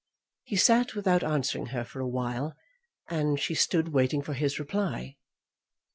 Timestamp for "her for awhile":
1.67-2.55